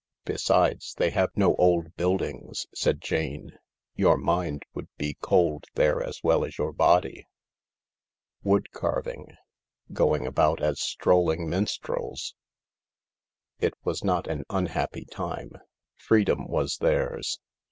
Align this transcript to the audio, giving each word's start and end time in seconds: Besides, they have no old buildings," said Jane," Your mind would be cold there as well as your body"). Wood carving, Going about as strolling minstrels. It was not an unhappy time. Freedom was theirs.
Besides, 0.25 0.95
they 0.95 1.11
have 1.11 1.29
no 1.35 1.53
old 1.57 1.95
buildings," 1.95 2.65
said 2.73 2.99
Jane," 3.01 3.51
Your 3.95 4.17
mind 4.17 4.63
would 4.73 4.87
be 4.97 5.15
cold 5.21 5.65
there 5.75 6.01
as 6.01 6.23
well 6.23 6.43
as 6.43 6.57
your 6.57 6.73
body"). 6.73 7.27
Wood 8.43 8.71
carving, 8.71 9.37
Going 9.93 10.25
about 10.25 10.59
as 10.59 10.81
strolling 10.81 11.47
minstrels. 11.47 12.33
It 13.59 13.75
was 13.83 14.03
not 14.03 14.25
an 14.25 14.43
unhappy 14.49 15.05
time. 15.05 15.51
Freedom 15.99 16.47
was 16.47 16.77
theirs. 16.77 17.39